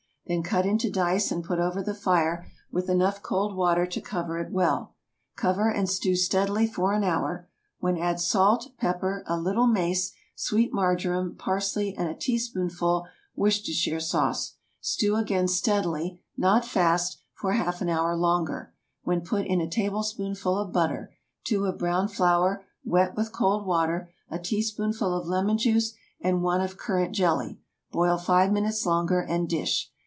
[0.27, 4.39] Then cut into dice and put over the fire, with enough cold water to cover
[4.39, 4.95] it well.
[5.35, 10.71] Cover and stew steadily for an hour, when add salt, pepper, a little mace, sweet
[10.73, 14.53] marjoram, parsley, and a teaspoonful Worcestershire sauce.
[14.79, 18.73] Stew again steadily, not fast, for half an hour longer,
[19.03, 21.11] when put in a tablespoonful of butter,
[21.43, 25.91] two of browned flour—wet with cold water, a teaspoonful of lemon juice
[26.21, 27.59] and one of currant jelly.
[27.91, 29.91] Boil five minutes longer, and dish.